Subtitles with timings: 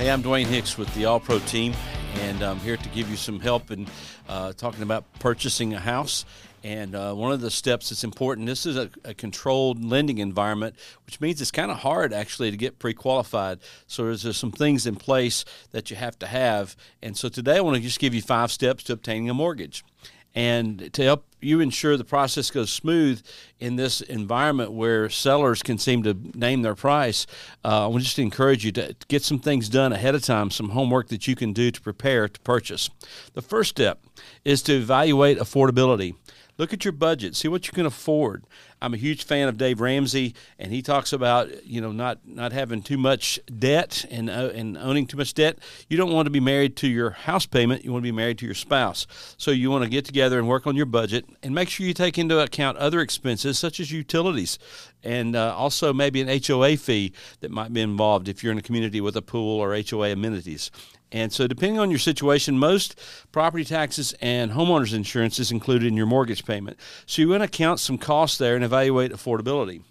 [0.00, 1.74] Hey, I'm Dwayne Hicks with the All Pro team,
[2.14, 3.86] and I'm here to give you some help in
[4.30, 6.24] uh, talking about purchasing a house.
[6.64, 10.76] And uh, one of the steps that's important this is a, a controlled lending environment,
[11.04, 13.58] which means it's kind of hard actually to get pre qualified.
[13.88, 16.76] So there's, there's some things in place that you have to have.
[17.02, 19.84] And so today I want to just give you five steps to obtaining a mortgage.
[20.34, 23.22] And to help you ensure the process goes smooth
[23.58, 27.26] in this environment where sellers can seem to name their price,
[27.64, 31.08] uh, I just encourage you to get some things done ahead of time, some homework
[31.08, 32.90] that you can do to prepare to purchase.
[33.32, 34.04] The first step
[34.44, 36.14] is to evaluate affordability.
[36.60, 38.44] Look at your budget, see what you can afford.
[38.82, 42.52] I'm a huge fan of Dave Ramsey, and he talks about you know not not
[42.52, 45.58] having too much debt and uh, and owning too much debt.
[45.88, 47.82] You don't want to be married to your house payment.
[47.82, 49.06] You want to be married to your spouse.
[49.38, 51.94] So you want to get together and work on your budget, and make sure you
[51.94, 54.58] take into account other expenses such as utilities,
[55.02, 58.62] and uh, also maybe an HOA fee that might be involved if you're in a
[58.62, 60.70] community with a pool or HOA amenities.
[61.12, 62.98] And so, depending on your situation, most
[63.32, 66.78] property taxes and homeowners insurance is included in your mortgage payment.
[67.06, 69.82] So, you want to count some costs there and evaluate affordability.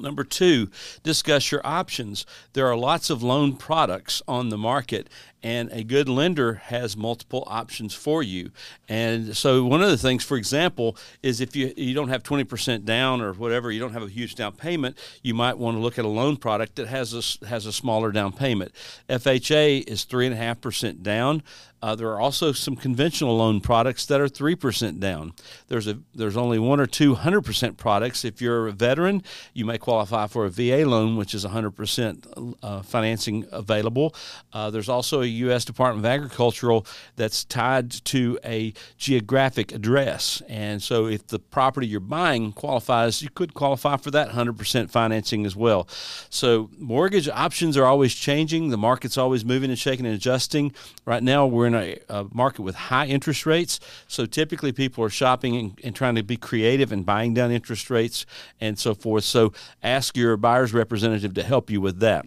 [0.00, 0.70] Number two,
[1.02, 2.26] discuss your options.
[2.52, 5.08] There are lots of loan products on the market,
[5.42, 8.50] and a good lender has multiple options for you.
[8.88, 12.84] And so, one of the things, for example, is if you, you don't have 20%
[12.84, 15.98] down or whatever, you don't have a huge down payment, you might want to look
[15.98, 18.72] at a loan product that has a, has a smaller down payment.
[19.08, 21.42] FHA is 3.5% down.
[21.82, 25.32] Uh, there are also some conventional loan products that are 3% down.
[25.68, 28.24] There's, a, there's only one or two 100% products.
[28.24, 32.82] If you're a veteran, you may qualify for a VA loan, which is 100% uh,
[32.82, 34.14] financing available.
[34.52, 35.64] Uh, there's also a U.S.
[35.64, 40.42] Department of Agricultural that's tied to a geographic address.
[40.48, 45.44] And so if the property you're buying qualifies, you could qualify for that 100% financing
[45.44, 45.88] as well.
[46.30, 48.70] So mortgage options are always changing.
[48.70, 50.72] The market's always moving and shaking and adjusting.
[51.04, 53.80] Right now, we're in a, a market with high interest rates.
[54.08, 57.90] So typically, people are shopping and, and trying to be creative and buying down interest
[57.90, 58.26] rates
[58.60, 59.24] and so forth.
[59.24, 59.52] So
[59.82, 62.26] ask your buyer's representative to help you with that.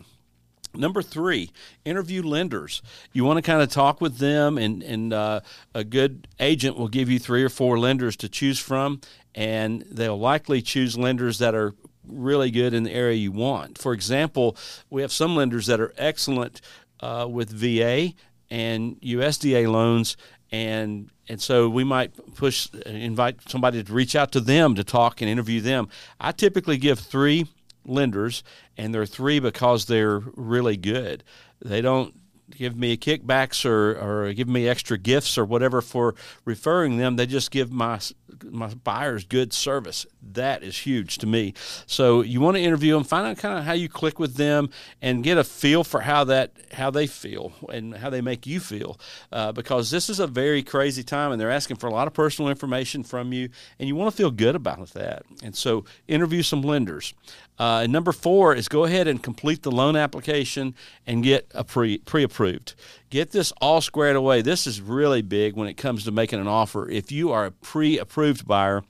[0.76, 1.52] Number three,
[1.84, 2.84] interview lenders.
[3.12, 5.40] You want to kind of talk with them, and, and uh,
[5.74, 9.02] a good agent will give you three or four lenders to choose from,
[9.34, 11.74] and they'll likely choose lenders that are
[12.08, 13.80] really good in the area you want.
[13.80, 14.56] For example,
[14.92, 16.62] we have some lenders that are excellent
[17.00, 18.14] uh, with VA
[18.52, 20.18] and USDA loans,
[20.52, 24.84] and and so we might push uh, invite somebody to reach out to them to
[24.84, 25.90] talk and interview them.
[26.20, 27.48] I typically give three
[27.86, 28.44] lenders,
[28.78, 31.24] and they're three because they're really good.
[31.64, 32.14] They don't
[32.58, 36.16] give me kickbacks or, or give me extra gifts or whatever for
[36.46, 37.16] referring them.
[37.16, 38.00] They just give my
[38.44, 40.06] my buyers good service.
[40.22, 41.54] That is huge to me.
[41.86, 44.70] So you want to interview them, find out kind of how you click with them,
[45.02, 48.60] and get a feel for how that how they feel and how they make you
[48.60, 49.00] feel.
[49.32, 52.14] Uh, because this is a very crazy time, and they're asking for a lot of
[52.14, 53.50] personal information from you,
[53.80, 55.24] and you want to feel good about that.
[55.44, 57.14] And so interview some lenders.
[57.60, 60.74] Uh, and number four is go ahead and complete the loan application
[61.06, 62.74] and get a pre pre approved.
[63.10, 64.42] Get this all squared away.
[64.42, 66.90] This is really big when it comes to making an offer.
[66.90, 68.84] If you are a pre approved buyer,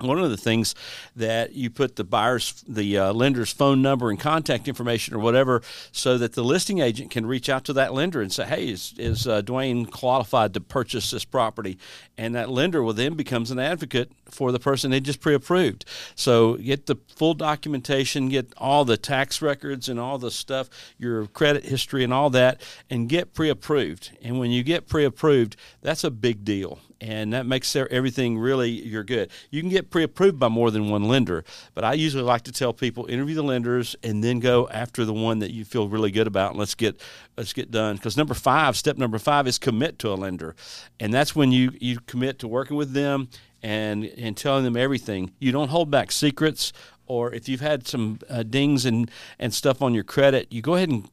[0.00, 0.74] one of the things
[1.14, 5.62] that you put the buyer's the uh, lender's phone number and contact information or whatever
[5.92, 8.94] so that the listing agent can reach out to that lender and say hey is,
[8.98, 11.78] is uh, dwayne qualified to purchase this property?
[12.18, 15.84] And that lender will then becomes an advocate for the person they just pre-approved.
[16.16, 20.68] So get the full documentation get all the tax records and all the stuff
[20.98, 24.10] your credit history and all that and get pre-approved.
[24.22, 29.04] And when you get pre-approved that's a big deal and that makes everything really you're
[29.04, 29.30] good.
[29.50, 31.44] You can get pre-approved by more than one lender,
[31.74, 35.12] but I usually like to tell people interview the lenders and then go after the
[35.12, 36.98] one that you feel really good about and let's get
[37.36, 37.96] let's get done.
[37.96, 40.56] Because number five, step number five is commit to a lender,
[40.98, 43.28] and that's when you you commit to working with them
[43.62, 45.32] and and telling them everything.
[45.38, 46.72] You don't hold back secrets
[47.06, 50.74] or if you've had some uh, dings and, and stuff on your credit, you go
[50.74, 51.08] ahead and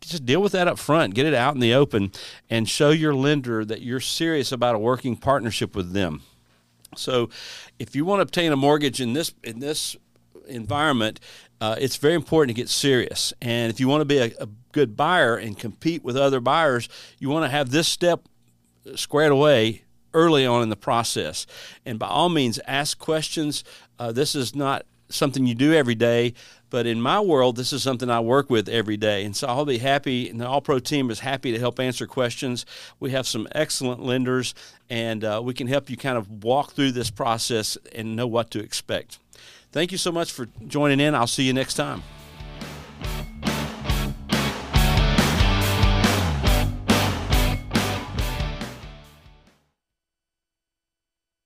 [0.00, 2.12] just deal with that up front, get it out in the open,
[2.50, 6.22] and show your lender that you're serious about a working partnership with them.
[6.96, 7.28] So,
[7.78, 9.96] if you want to obtain a mortgage in this in this
[10.46, 11.20] environment,
[11.60, 13.32] uh, it's very important to get serious.
[13.40, 16.88] And if you want to be a, a good buyer and compete with other buyers,
[17.18, 18.28] you want to have this step
[18.94, 19.82] squared away
[20.14, 21.46] early on in the process.
[21.84, 23.64] And by all means, ask questions.
[23.98, 26.34] Uh, this is not something you do every day,
[26.70, 29.24] but in my world, this is something I work with every day.
[29.24, 32.06] And so I'll be happy, and the All Pro team is happy to help answer
[32.06, 32.66] questions.
[32.98, 34.54] We have some excellent lenders,
[34.90, 38.50] and uh, we can help you kind of walk through this process and know what
[38.52, 39.18] to expect.
[39.72, 41.14] Thank you so much for joining in.
[41.14, 42.02] I'll see you next time.